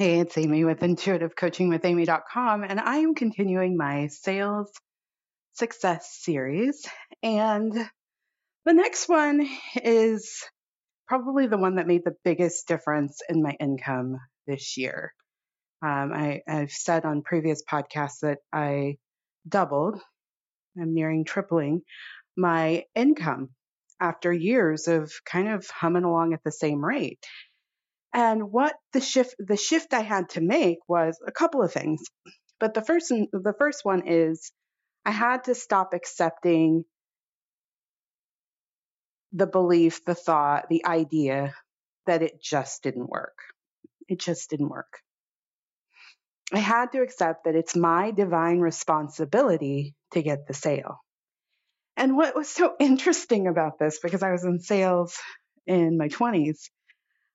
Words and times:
Hey, 0.00 0.20
it's 0.20 0.38
Amy 0.38 0.64
with 0.64 0.78
intuitivecoachingwithamy.com, 0.78 2.62
and 2.62 2.78
I 2.78 2.98
am 2.98 3.16
continuing 3.16 3.76
my 3.76 4.06
sales 4.06 4.70
success 5.54 6.16
series. 6.20 6.86
And 7.20 7.72
the 8.64 8.74
next 8.74 9.08
one 9.08 9.44
is 9.74 10.44
probably 11.08 11.48
the 11.48 11.58
one 11.58 11.74
that 11.74 11.88
made 11.88 12.04
the 12.04 12.14
biggest 12.22 12.68
difference 12.68 13.22
in 13.28 13.42
my 13.42 13.56
income 13.58 14.20
this 14.46 14.76
year. 14.76 15.12
Um, 15.82 16.12
I, 16.14 16.42
I've 16.46 16.70
said 16.70 17.04
on 17.04 17.22
previous 17.22 17.64
podcasts 17.68 18.20
that 18.22 18.38
I 18.52 18.98
doubled, 19.48 20.00
I'm 20.80 20.94
nearing 20.94 21.24
tripling 21.24 21.82
my 22.36 22.84
income 22.94 23.48
after 24.00 24.32
years 24.32 24.86
of 24.86 25.12
kind 25.24 25.48
of 25.48 25.66
humming 25.66 26.04
along 26.04 26.34
at 26.34 26.44
the 26.44 26.52
same 26.52 26.84
rate. 26.84 27.26
And 28.12 28.50
what 28.50 28.74
the 28.92 29.00
shift 29.00 29.34
the 29.38 29.56
shift 29.56 29.92
I 29.94 30.00
had 30.00 30.30
to 30.30 30.40
make 30.40 30.78
was 30.88 31.18
a 31.26 31.32
couple 31.32 31.62
of 31.62 31.72
things. 31.72 32.02
But 32.58 32.74
the 32.74 32.82
first 32.82 33.08
the 33.08 33.54
first 33.58 33.84
one 33.84 34.06
is 34.06 34.50
I 35.04 35.10
had 35.10 35.44
to 35.44 35.54
stop 35.54 35.94
accepting 35.94 36.84
the 39.32 39.46
belief, 39.46 40.04
the 40.04 40.14
thought, 40.14 40.68
the 40.68 40.86
idea 40.86 41.54
that 42.06 42.22
it 42.22 42.42
just 42.42 42.82
didn't 42.82 43.08
work. 43.08 43.36
It 44.08 44.20
just 44.20 44.48
didn't 44.50 44.70
work. 44.70 45.00
I 46.52 46.58
had 46.58 46.92
to 46.92 47.02
accept 47.02 47.44
that 47.44 47.54
it's 47.54 47.76
my 47.76 48.10
divine 48.10 48.60
responsibility 48.60 49.94
to 50.12 50.22
get 50.22 50.46
the 50.46 50.54
sale. 50.54 50.98
And 51.96 52.16
what 52.16 52.34
was 52.34 52.48
so 52.48 52.74
interesting 52.80 53.46
about 53.46 53.78
this, 53.78 53.98
because 54.02 54.22
I 54.22 54.32
was 54.32 54.44
in 54.44 54.60
sales 54.60 55.18
in 55.66 55.98
my 55.98 56.08
20s, 56.08 56.70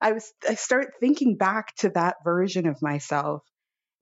I 0.00 0.12
was 0.12 0.32
I 0.48 0.54
start 0.54 0.94
thinking 1.00 1.36
back 1.36 1.74
to 1.76 1.90
that 1.90 2.16
version 2.24 2.66
of 2.66 2.80
myself 2.82 3.42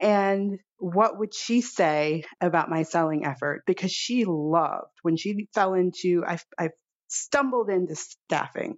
and 0.00 0.59
what 0.78 1.19
would 1.19 1.34
she 1.34 1.62
say 1.62 2.25
about 2.41 2.69
my 2.69 2.83
selling 2.83 3.25
effort 3.25 3.62
because 3.66 3.92
she 3.92 4.25
loved 4.27 4.92
when 5.03 5.16
she 5.16 5.48
fell 5.55 5.75
into 5.75 6.22
I 6.27 6.38
I 6.58 6.70
stumbled 7.08 7.70
into 7.70 7.94
staffing. 7.94 8.77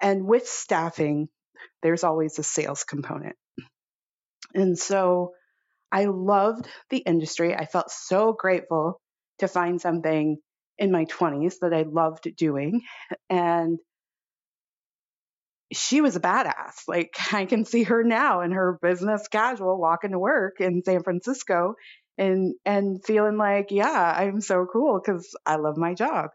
And 0.00 0.26
with 0.26 0.46
staffing 0.46 1.28
there's 1.82 2.04
always 2.04 2.38
a 2.38 2.42
sales 2.44 2.84
component. 2.84 3.36
And 4.54 4.78
so 4.78 5.32
I 5.90 6.06
loved 6.06 6.68
the 6.90 6.98
industry. 6.98 7.54
I 7.54 7.66
felt 7.66 7.90
so 7.90 8.32
grateful 8.32 9.00
to 9.38 9.48
find 9.48 9.80
something 9.80 10.38
in 10.78 10.90
my 10.90 11.04
20s 11.06 11.56
that 11.60 11.74
I 11.74 11.82
loved 11.82 12.28
doing 12.36 12.82
and 13.28 13.78
she 15.72 16.00
was 16.00 16.16
a 16.16 16.20
badass. 16.20 16.86
Like 16.88 17.14
I 17.32 17.46
can 17.46 17.64
see 17.64 17.84
her 17.84 18.02
now 18.04 18.42
in 18.42 18.52
her 18.52 18.78
business 18.80 19.28
casual 19.28 19.78
walking 19.80 20.12
to 20.12 20.18
work 20.18 20.60
in 20.60 20.82
San 20.84 21.02
Francisco 21.02 21.74
and 22.18 22.54
and 22.64 23.04
feeling 23.04 23.36
like, 23.36 23.68
yeah, 23.70 24.14
I'm 24.16 24.40
so 24.40 24.66
cool 24.70 25.00
cuz 25.00 25.34
I 25.46 25.56
love 25.56 25.76
my 25.76 25.94
job. 25.94 26.30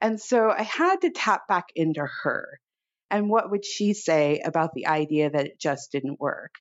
And 0.00 0.20
so 0.20 0.50
I 0.50 0.62
had 0.62 1.00
to 1.02 1.10
tap 1.10 1.48
back 1.48 1.66
into 1.74 2.06
her. 2.22 2.60
And 3.10 3.30
what 3.30 3.50
would 3.50 3.64
she 3.64 3.94
say 3.94 4.40
about 4.44 4.74
the 4.74 4.86
idea 4.86 5.30
that 5.30 5.46
it 5.46 5.58
just 5.58 5.92
didn't 5.92 6.20
work? 6.20 6.54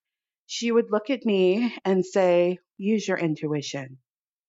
She 0.48 0.72
would 0.72 0.92
look 0.92 1.10
at 1.10 1.26
me 1.26 1.76
and 1.84 2.06
say, 2.06 2.60
"Use 2.78 3.08
your 3.08 3.18
intuition. 3.18 4.00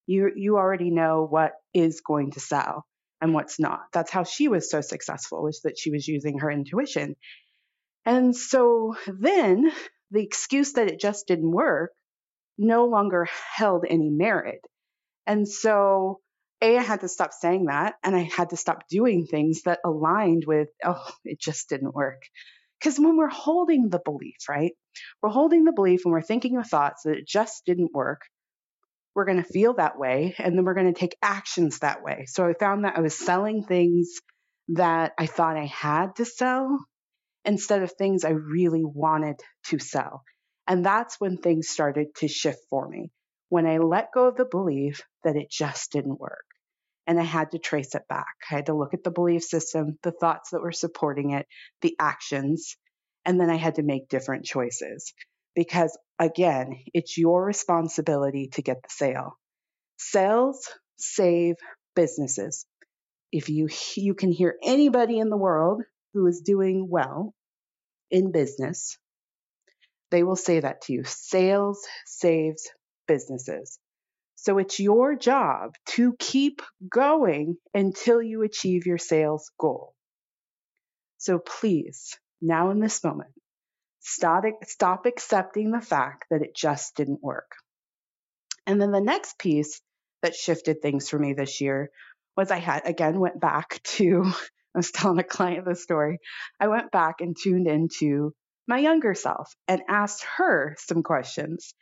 You 0.06 0.32
you 0.36 0.56
already 0.56 0.90
know 0.90 1.26
what 1.28 1.52
is 1.74 2.00
going 2.00 2.32
to 2.32 2.40
sell." 2.40 2.86
and 3.20 3.34
what's 3.34 3.58
not. 3.58 3.80
That's 3.92 4.10
how 4.10 4.24
she 4.24 4.48
was 4.48 4.70
so 4.70 4.80
successful 4.80 5.42
was 5.42 5.60
that 5.62 5.78
she 5.78 5.90
was 5.90 6.06
using 6.06 6.38
her 6.38 6.50
intuition. 6.50 7.16
And 8.08 8.34
so 8.34 8.96
then 9.06 9.70
the 10.12 10.22
excuse 10.22 10.72
that 10.72 10.88
it 10.88 10.98
just 10.98 11.26
didn't 11.26 11.50
work 11.50 11.92
no 12.56 12.86
longer 12.86 13.28
held 13.54 13.84
any 13.86 14.08
merit. 14.08 14.60
And 15.26 15.46
so 15.46 16.20
A, 16.62 16.78
I 16.78 16.82
had 16.82 17.02
to 17.02 17.08
stop 17.08 17.34
saying 17.34 17.66
that 17.66 17.96
and 18.02 18.16
I 18.16 18.20
had 18.22 18.48
to 18.48 18.56
stop 18.56 18.88
doing 18.88 19.26
things 19.26 19.60
that 19.66 19.80
aligned 19.84 20.44
with, 20.46 20.68
oh, 20.82 21.06
it 21.26 21.38
just 21.38 21.68
didn't 21.68 21.94
work. 21.94 22.22
Because 22.80 22.98
when 22.98 23.18
we're 23.18 23.28
holding 23.28 23.90
the 23.90 24.00
belief, 24.02 24.48
right? 24.48 24.72
We're 25.22 25.28
holding 25.28 25.64
the 25.64 25.72
belief 25.72 26.06
and 26.06 26.12
we're 26.12 26.22
thinking 26.22 26.56
of 26.56 26.66
thoughts 26.66 27.02
that 27.02 27.18
it 27.18 27.28
just 27.28 27.66
didn't 27.66 27.92
work. 27.92 28.22
We're 29.14 29.26
going 29.26 29.42
to 29.42 29.52
feel 29.52 29.74
that 29.74 29.98
way 29.98 30.34
and 30.38 30.56
then 30.56 30.64
we're 30.64 30.72
going 30.72 30.94
to 30.94 30.98
take 30.98 31.18
actions 31.20 31.80
that 31.80 32.02
way. 32.02 32.24
So 32.26 32.48
I 32.48 32.54
found 32.54 32.86
that 32.86 32.96
I 32.96 33.00
was 33.00 33.18
selling 33.18 33.64
things 33.64 34.14
that 34.68 35.12
I 35.18 35.26
thought 35.26 35.58
I 35.58 35.66
had 35.66 36.16
to 36.16 36.24
sell 36.24 36.78
instead 37.48 37.82
of 37.82 37.92
things 37.92 38.24
I 38.24 38.30
really 38.30 38.84
wanted 38.84 39.40
to 39.68 39.78
sell. 39.78 40.22
And 40.66 40.84
that's 40.84 41.18
when 41.18 41.38
things 41.38 41.68
started 41.68 42.14
to 42.16 42.28
shift 42.28 42.60
for 42.68 42.86
me. 42.86 43.10
When 43.48 43.66
I 43.66 43.78
let 43.78 44.12
go 44.12 44.28
of 44.28 44.36
the 44.36 44.44
belief 44.44 45.00
that 45.24 45.34
it 45.36 45.50
just 45.50 45.90
didn't 45.90 46.20
work. 46.20 46.44
And 47.06 47.18
I 47.18 47.22
had 47.22 47.52
to 47.52 47.58
trace 47.58 47.94
it 47.94 48.02
back. 48.06 48.34
I 48.50 48.56
had 48.56 48.66
to 48.66 48.74
look 48.76 48.92
at 48.92 49.02
the 49.02 49.10
belief 49.10 49.42
system, 49.44 49.98
the 50.02 50.12
thoughts 50.12 50.50
that 50.50 50.60
were 50.60 50.72
supporting 50.72 51.30
it, 51.30 51.46
the 51.80 51.96
actions, 51.98 52.76
and 53.24 53.40
then 53.40 53.48
I 53.48 53.56
had 53.56 53.76
to 53.76 53.82
make 53.82 54.10
different 54.10 54.44
choices. 54.44 55.14
Because 55.54 55.98
again, 56.18 56.76
it's 56.92 57.16
your 57.16 57.42
responsibility 57.42 58.50
to 58.52 58.62
get 58.62 58.82
the 58.82 58.90
sale. 58.90 59.38
Sales 59.96 60.68
save 60.98 61.56
businesses. 61.96 62.66
If 63.32 63.48
you 63.48 63.68
you 63.96 64.14
can 64.14 64.32
hear 64.32 64.56
anybody 64.62 65.18
in 65.18 65.30
the 65.30 65.36
world 65.38 65.82
who 66.12 66.26
is 66.26 66.42
doing 66.42 66.88
well 66.90 67.34
in 68.10 68.32
business, 68.32 68.98
they 70.10 70.22
will 70.22 70.36
say 70.36 70.60
that 70.60 70.82
to 70.82 70.92
you. 70.92 71.04
Sales 71.04 71.86
saves 72.06 72.68
businesses. 73.06 73.78
So 74.36 74.58
it's 74.58 74.78
your 74.78 75.16
job 75.16 75.74
to 75.96 76.14
keep 76.18 76.62
going 76.88 77.56
until 77.74 78.22
you 78.22 78.42
achieve 78.42 78.86
your 78.86 78.98
sales 78.98 79.50
goal. 79.58 79.94
So 81.18 81.38
please, 81.38 82.16
now 82.40 82.70
in 82.70 82.78
this 82.78 83.02
moment, 83.02 83.32
stop, 84.00 84.44
stop 84.64 85.06
accepting 85.06 85.72
the 85.72 85.80
fact 85.80 86.26
that 86.30 86.42
it 86.42 86.54
just 86.54 86.94
didn't 86.94 87.22
work. 87.22 87.50
And 88.66 88.80
then 88.80 88.92
the 88.92 89.00
next 89.00 89.38
piece 89.38 89.80
that 90.22 90.34
shifted 90.34 90.80
things 90.80 91.08
for 91.08 91.18
me 91.18 91.32
this 91.32 91.60
year 91.60 91.90
was 92.36 92.50
I 92.50 92.58
had 92.58 92.86
again 92.86 93.18
went 93.18 93.40
back 93.40 93.80
to 93.84 94.32
I 94.74 94.78
was 94.78 94.90
telling 94.90 95.18
a 95.18 95.24
client 95.24 95.64
the 95.64 95.74
story. 95.74 96.18
I 96.60 96.68
went 96.68 96.90
back 96.90 97.16
and 97.20 97.36
tuned 97.36 97.66
into 97.66 98.34
my 98.66 98.78
younger 98.78 99.14
self 99.14 99.54
and 99.66 99.82
asked 99.88 100.24
her 100.36 100.76
some 100.78 101.02
questions. 101.02 101.74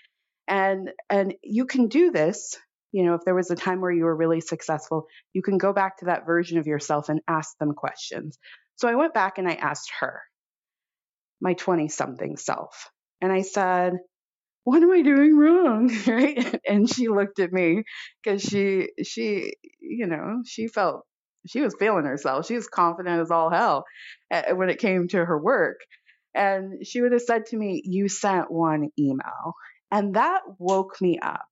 And 0.48 0.90
and 1.10 1.34
you 1.42 1.66
can 1.66 1.88
do 1.88 2.12
this, 2.12 2.56
you 2.92 3.04
know, 3.04 3.14
if 3.14 3.22
there 3.24 3.34
was 3.34 3.50
a 3.50 3.56
time 3.56 3.80
where 3.80 3.90
you 3.90 4.04
were 4.04 4.16
really 4.16 4.40
successful, 4.40 5.06
you 5.32 5.42
can 5.42 5.58
go 5.58 5.72
back 5.72 5.98
to 5.98 6.06
that 6.06 6.26
version 6.26 6.58
of 6.58 6.66
yourself 6.66 7.08
and 7.08 7.20
ask 7.26 7.58
them 7.58 7.72
questions. 7.74 8.38
So 8.76 8.88
I 8.88 8.94
went 8.94 9.14
back 9.14 9.38
and 9.38 9.48
I 9.48 9.54
asked 9.54 9.90
her, 10.00 10.22
my 11.40 11.54
20 11.54 11.88
something 11.88 12.36
self. 12.36 12.90
And 13.20 13.32
I 13.32 13.42
said, 13.42 13.94
what 14.64 14.82
am 14.82 14.90
I 14.90 15.02
doing 15.02 15.36
wrong? 15.36 15.90
right? 16.06 16.60
And 16.66 16.88
she 16.92 17.08
looked 17.08 17.38
at 17.38 17.52
me 17.52 17.84
because 18.22 18.42
she, 18.42 18.88
she, 19.02 19.54
you 19.80 20.06
know, 20.06 20.42
she 20.44 20.68
felt 20.68 21.04
she 21.46 21.60
was 21.60 21.76
feeling 21.78 22.04
herself. 22.04 22.46
She 22.46 22.54
was 22.54 22.68
confident 22.68 23.20
as 23.20 23.30
all 23.30 23.50
hell 23.50 23.84
uh, 24.30 24.54
when 24.54 24.70
it 24.70 24.78
came 24.78 25.08
to 25.08 25.24
her 25.24 25.38
work. 25.38 25.80
And 26.34 26.86
she 26.86 27.00
would 27.00 27.12
have 27.12 27.22
said 27.22 27.46
to 27.46 27.56
me, 27.56 27.82
You 27.84 28.08
sent 28.08 28.50
one 28.50 28.90
email. 28.98 29.54
And 29.90 30.14
that 30.14 30.42
woke 30.58 31.00
me 31.00 31.18
up 31.20 31.46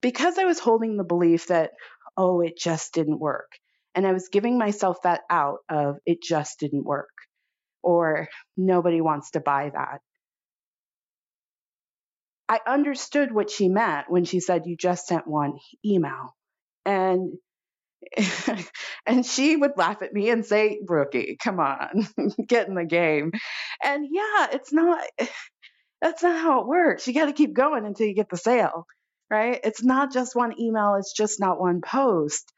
because 0.00 0.38
I 0.38 0.44
was 0.44 0.58
holding 0.58 0.96
the 0.96 1.04
belief 1.04 1.46
that, 1.46 1.70
oh, 2.16 2.40
it 2.40 2.58
just 2.58 2.92
didn't 2.92 3.18
work. 3.18 3.50
And 3.94 4.06
I 4.06 4.12
was 4.12 4.28
giving 4.28 4.58
myself 4.58 5.02
that 5.02 5.22
out 5.30 5.58
of 5.68 5.96
it 6.04 6.22
just 6.22 6.60
didn't 6.60 6.84
work 6.84 7.10
or 7.82 8.28
nobody 8.56 9.00
wants 9.00 9.32
to 9.32 9.40
buy 9.40 9.70
that. 9.72 10.00
I 12.48 12.60
understood 12.66 13.32
what 13.32 13.50
she 13.50 13.68
meant 13.68 14.10
when 14.10 14.24
she 14.24 14.40
said, 14.40 14.66
You 14.66 14.76
just 14.76 15.06
sent 15.06 15.26
one 15.26 15.58
email. 15.84 16.34
And 16.84 17.32
and 19.06 19.24
she 19.24 19.56
would 19.56 19.76
laugh 19.76 20.02
at 20.02 20.12
me 20.12 20.30
and 20.30 20.44
say, 20.44 20.80
Rookie, 20.86 21.36
come 21.42 21.60
on, 21.60 22.08
get 22.48 22.68
in 22.68 22.74
the 22.74 22.84
game. 22.84 23.32
And 23.82 24.06
yeah, 24.10 24.48
it's 24.52 24.72
not, 24.72 25.02
that's 26.00 26.22
not 26.22 26.40
how 26.40 26.60
it 26.60 26.66
works. 26.66 27.06
You 27.06 27.14
got 27.14 27.26
to 27.26 27.32
keep 27.32 27.54
going 27.54 27.86
until 27.86 28.06
you 28.06 28.14
get 28.14 28.28
the 28.30 28.36
sale, 28.36 28.86
right? 29.30 29.60
It's 29.64 29.82
not 29.82 30.12
just 30.12 30.36
one 30.36 30.58
email, 30.60 30.96
it's 30.96 31.12
just 31.12 31.40
not 31.40 31.60
one 31.60 31.80
post. 31.80 32.52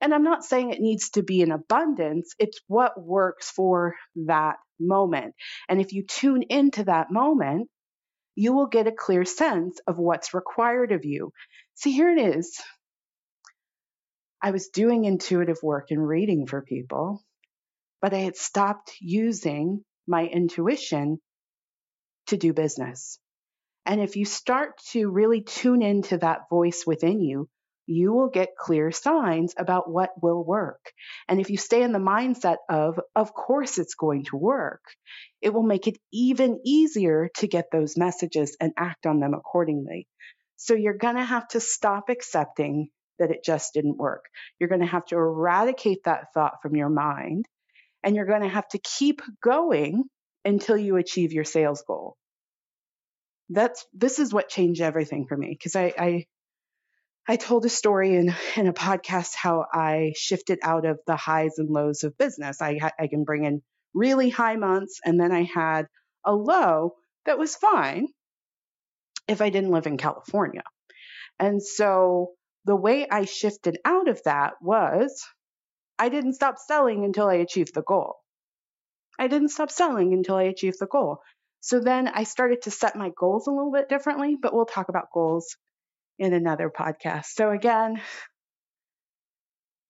And 0.00 0.12
I'm 0.12 0.24
not 0.24 0.44
saying 0.44 0.70
it 0.70 0.80
needs 0.80 1.10
to 1.10 1.22
be 1.22 1.42
in 1.42 1.52
abundance, 1.52 2.34
it's 2.38 2.60
what 2.66 3.00
works 3.00 3.50
for 3.50 3.94
that 4.26 4.56
moment. 4.80 5.34
And 5.68 5.80
if 5.80 5.92
you 5.92 6.04
tune 6.04 6.42
into 6.42 6.84
that 6.84 7.10
moment, 7.10 7.68
you 8.34 8.52
will 8.52 8.66
get 8.66 8.86
a 8.86 8.92
clear 8.92 9.24
sense 9.24 9.80
of 9.86 9.98
what's 9.98 10.34
required 10.34 10.92
of 10.92 11.04
you. 11.04 11.32
See, 11.74 11.92
here 11.92 12.10
it 12.10 12.36
is. 12.36 12.60
I 14.42 14.50
was 14.50 14.68
doing 14.68 15.04
intuitive 15.04 15.62
work 15.62 15.86
and 15.90 16.06
reading 16.06 16.46
for 16.46 16.62
people, 16.62 17.22
but 18.00 18.12
I 18.12 18.18
had 18.18 18.36
stopped 18.36 18.92
using 19.00 19.84
my 20.06 20.26
intuition 20.26 21.18
to 22.26 22.36
do 22.36 22.52
business. 22.52 23.20
And 23.86 24.00
if 24.00 24.16
you 24.16 24.24
start 24.24 24.78
to 24.90 25.08
really 25.08 25.42
tune 25.42 25.82
into 25.82 26.18
that 26.18 26.48
voice 26.50 26.84
within 26.84 27.20
you, 27.20 27.48
you 27.86 28.12
will 28.12 28.28
get 28.28 28.56
clear 28.56 28.90
signs 28.90 29.54
about 29.56 29.90
what 29.90 30.10
will 30.20 30.42
work. 30.44 30.92
And 31.28 31.40
if 31.40 31.50
you 31.50 31.56
stay 31.56 31.82
in 31.82 31.92
the 31.92 31.98
mindset 31.98 32.56
of, 32.68 32.98
of 33.14 33.34
course 33.34 33.78
it's 33.78 33.94
going 33.94 34.24
to 34.26 34.36
work, 34.36 34.82
it 35.40 35.52
will 35.52 35.64
make 35.64 35.86
it 35.86 35.98
even 36.12 36.60
easier 36.64 37.28
to 37.38 37.48
get 37.48 37.66
those 37.70 37.96
messages 37.96 38.56
and 38.60 38.72
act 38.76 39.06
on 39.06 39.20
them 39.20 39.34
accordingly. 39.34 40.08
So 40.56 40.74
you're 40.74 40.96
going 40.96 41.16
to 41.16 41.24
have 41.24 41.48
to 41.48 41.60
stop 41.60 42.08
accepting 42.08 42.88
that 43.22 43.30
it 43.30 43.44
just 43.44 43.72
didn't 43.72 43.96
work. 43.96 44.24
You're 44.58 44.68
going 44.68 44.80
to 44.80 44.86
have 44.86 45.06
to 45.06 45.16
eradicate 45.16 46.04
that 46.04 46.32
thought 46.34 46.60
from 46.60 46.76
your 46.76 46.88
mind 46.88 47.46
and 48.02 48.16
you're 48.16 48.26
going 48.26 48.42
to 48.42 48.48
have 48.48 48.68
to 48.68 48.78
keep 48.78 49.22
going 49.42 50.04
until 50.44 50.76
you 50.76 50.96
achieve 50.96 51.32
your 51.32 51.44
sales 51.44 51.82
goal. 51.86 52.16
That's 53.48 53.86
this 53.92 54.18
is 54.18 54.32
what 54.32 54.48
changed 54.48 54.80
everything 54.80 55.26
for 55.26 55.36
me 55.36 55.48
because 55.50 55.76
I, 55.76 55.92
I 55.98 56.26
I 57.28 57.36
told 57.36 57.64
a 57.64 57.68
story 57.68 58.16
in, 58.16 58.34
in 58.56 58.66
a 58.66 58.72
podcast 58.72 59.34
how 59.36 59.66
I 59.72 60.12
shifted 60.16 60.58
out 60.62 60.84
of 60.84 60.98
the 61.06 61.14
highs 61.16 61.58
and 61.58 61.70
lows 61.70 62.02
of 62.02 62.18
business. 62.18 62.60
I, 62.60 62.80
I 62.98 63.06
can 63.06 63.22
bring 63.22 63.44
in 63.44 63.62
really 63.94 64.28
high 64.28 64.56
months, 64.56 64.98
and 65.04 65.20
then 65.20 65.30
I 65.30 65.44
had 65.44 65.86
a 66.24 66.34
low 66.34 66.94
that 67.26 67.38
was 67.38 67.54
fine 67.54 68.08
if 69.28 69.40
I 69.40 69.50
didn't 69.50 69.70
live 69.70 69.86
in 69.86 69.98
California. 69.98 70.62
And 71.38 71.62
so 71.62 72.32
the 72.64 72.76
way 72.76 73.06
I 73.08 73.24
shifted 73.24 73.78
out 73.84 74.08
of 74.08 74.22
that 74.24 74.54
was 74.60 75.24
I 75.98 76.08
didn't 76.08 76.34
stop 76.34 76.58
selling 76.58 77.04
until 77.04 77.28
I 77.28 77.34
achieved 77.34 77.74
the 77.74 77.82
goal. 77.82 78.16
I 79.18 79.28
didn't 79.28 79.50
stop 79.50 79.70
selling 79.70 80.14
until 80.14 80.36
I 80.36 80.44
achieved 80.44 80.78
the 80.80 80.86
goal. 80.86 81.18
So 81.60 81.78
then 81.78 82.08
I 82.08 82.24
started 82.24 82.62
to 82.62 82.70
set 82.70 82.96
my 82.96 83.10
goals 83.16 83.46
a 83.46 83.50
little 83.50 83.72
bit 83.72 83.88
differently, 83.88 84.36
but 84.40 84.52
we'll 84.52 84.66
talk 84.66 84.88
about 84.88 85.12
goals 85.12 85.56
in 86.18 86.32
another 86.32 86.70
podcast. 86.70 87.26
So, 87.26 87.50
again, 87.50 88.00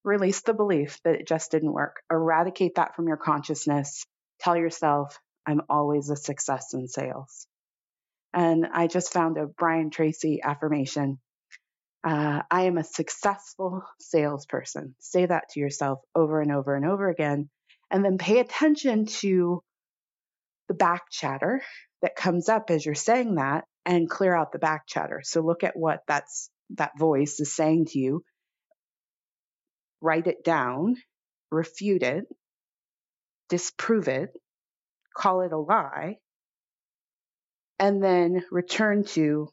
release 0.05 0.43
the 0.43 0.55
belief 0.55 1.01
that 1.05 1.15
it 1.15 1.27
just 1.27 1.51
didn't 1.51 1.73
work. 1.73 2.03
Eradicate 2.11 2.75
that 2.75 2.95
from 2.95 3.09
your 3.09 3.17
consciousness. 3.17 4.05
Tell 4.41 4.57
yourself, 4.57 5.19
I'm 5.47 5.63
always 5.69 6.11
a 6.11 6.17
success 6.17 6.75
in 6.75 6.89
sales. 6.89 7.47
And 8.35 8.67
I 8.67 8.87
just 8.87 9.13
found 9.13 9.39
a 9.39 9.47
Brian 9.47 9.91
Tracy 9.91 10.41
affirmation. 10.43 11.21
Uh, 12.05 12.43
I 12.51 12.63
am 12.63 12.79
a 12.79 12.85
successful 12.85 13.83
salesperson. 14.01 14.95
Say 14.99 15.27
that 15.27 15.51
to 15.51 15.61
yourself 15.61 16.01
over 16.15 16.41
and 16.41 16.53
over 16.53 16.75
and 16.75 16.85
over 16.85 17.09
again. 17.09 17.49
And 17.91 18.05
then 18.05 18.19
pay 18.19 18.41
attention 18.41 19.07
to 19.21 19.63
the 20.69 20.75
back 20.75 21.03
chatter 21.11 21.63
that 22.01 22.17
comes 22.17 22.49
up 22.49 22.71
as 22.71 22.85
you're 22.85 22.95
saying 22.95 23.37
that 23.37 23.65
and 23.85 24.09
clear 24.11 24.35
out 24.35 24.53
the 24.53 24.59
back 24.59 24.87
chatter. 24.87 25.21
So 25.23 25.41
look 25.41 25.65
at 25.65 25.77
what 25.77 26.01
that's 26.09 26.51
that 26.71 26.99
voice 26.99 27.39
is 27.39 27.55
saying 27.55 27.87
to 27.87 27.99
you. 27.99 28.25
Write 30.01 30.27
it 30.27 30.43
down, 30.43 30.97
refute 31.51 32.03
it, 32.03 32.25
disprove 33.49 34.09
it, 34.09 34.31
call 35.17 35.43
it 35.43 35.53
a 35.53 35.59
lie, 35.59 36.17
and 37.79 38.03
then 38.03 38.43
return 38.51 39.05
to 39.05 39.49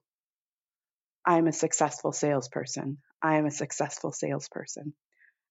I'm 1.26 1.48
a 1.48 1.52
successful 1.52 2.12
salesperson. 2.12 2.98
I 3.22 3.38
am 3.38 3.46
a 3.46 3.52
successful 3.52 4.12
salesperson. 4.12 4.94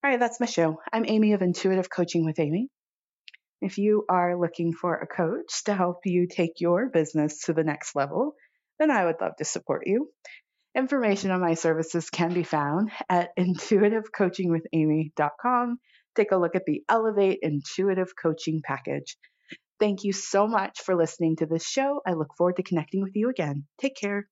All 0.03 0.11
right, 0.11 0.21
that's 0.21 0.41
my 0.41 0.47
show. 0.47 0.81
I'm 0.93 1.05
Amy 1.07 1.33
of 1.33 1.43
Intuitive 1.43 1.91
Coaching 1.91 2.25
with 2.25 2.39
Amy. 2.39 2.69
If 3.61 3.79
you 3.79 4.05
are 4.09 4.39
looking 4.39 4.73
for 4.73 4.95
a 4.95 5.07
coach 5.07 5.65
to 5.65 5.75
help 5.75 5.99
you 6.05 6.29
take 6.29 6.61
your 6.61 6.89
business 6.89 7.41
to 7.43 7.53
the 7.53 7.65
next 7.65 7.97
level, 7.97 8.35
then 8.79 8.91
I 8.91 9.05
would 9.05 9.21
love 9.21 9.37
to 9.39 9.45
support 9.45 9.83
you. 9.87 10.09
Information 10.77 11.33
on 11.33 11.41
my 11.41 11.55
services 11.55 12.11
can 12.11 12.33
be 12.33 12.45
found 12.45 12.93
at 13.09 13.31
intuitivecoachingwithamy.com. 13.37 15.79
Take 16.15 16.33
a 16.33 16.37
look 16.37 16.55
at 16.55 16.67
the 16.67 16.85
Elevate 16.89 17.41
Intuitive 17.43 18.13
Coaching 18.21 18.61
Package. 18.63 19.17
Thank 19.81 20.05
you 20.05 20.13
so 20.13 20.47
much 20.47 20.83
for 20.83 20.95
listening 20.95 21.37
to 21.37 21.47
this 21.47 21.67
show. 21.67 22.01
I 22.07 22.13
look 22.13 22.37
forward 22.37 22.57
to 22.57 22.63
connecting 22.63 23.03
with 23.03 23.17
you 23.17 23.31
again. 23.31 23.65
Take 23.81 23.97
care. 23.97 24.29